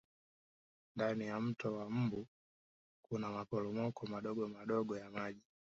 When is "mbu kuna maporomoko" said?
1.89-4.07